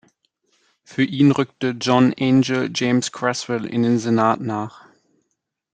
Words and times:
Für 0.83 1.03
ihn 1.03 1.29
rückte 1.31 1.75
John 1.79 2.11
Angel 2.19 2.71
James 2.73 3.11
Creswell 3.11 3.65
in 3.67 3.83
den 3.83 3.99
Senat 3.99 4.39
nach. 4.41 4.87